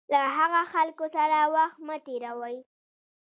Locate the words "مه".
1.87-1.97